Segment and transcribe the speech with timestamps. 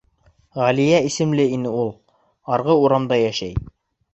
[0.61, 1.91] Ғәлиә исемле ине ул.
[2.57, 3.57] Арғы урамда йәшәй.